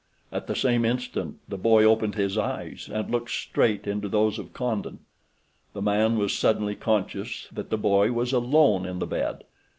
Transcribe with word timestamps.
At 0.31 0.47
the 0.47 0.55
same 0.55 0.83
instant 0.83 1.37
the 1.47 1.59
boy 1.59 1.83
opened 1.83 2.15
his 2.15 2.35
eyes 2.35 2.89
and 2.91 3.11
looked 3.11 3.29
straight 3.29 3.85
into 3.85 4.09
those 4.09 4.39
of 4.39 4.51
Condon. 4.51 5.01
The 5.73 5.81
man 5.83 6.17
was 6.17 6.33
suddenly 6.35 6.73
conscious 6.73 7.47
that 7.51 7.69
the 7.69 7.77
boy 7.77 8.11
was 8.11 8.33
alone 8.33 8.87
in 8.87 8.97
the 8.97 9.05
bed. 9.05 9.43